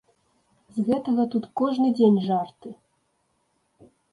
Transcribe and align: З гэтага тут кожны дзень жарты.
З 0.77 0.85
гэтага 0.87 1.25
тут 1.35 1.45
кожны 1.63 1.91
дзень 1.99 2.17
жарты. 2.27 2.69